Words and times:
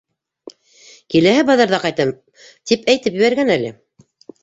Киләһе 1.17 1.45
баҙарҙа 1.51 1.81
ҡайтам 1.85 2.17
тип 2.49 2.91
әйтеп 2.97 3.23
ебәргән 3.25 3.57
әле. 3.61 3.75